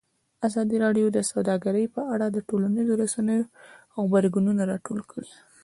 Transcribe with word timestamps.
ازادي 0.47 0.77
راډیو 0.85 1.07
د 1.11 1.19
سوداګري 1.31 1.85
په 1.95 2.01
اړه 2.13 2.25
د 2.29 2.37
ټولنیزو 2.49 2.93
رسنیو 3.03 3.49
غبرګونونه 4.05 4.61
راټول 4.71 4.99
کړي. 5.11 5.31